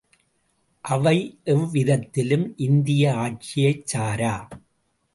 அவை 0.85 1.17
எவ்விதத்திலும் 1.45 2.57
இந்திய 2.57 3.13
ஆட்சியைச் 3.15 3.85
சாரா. 3.85 4.35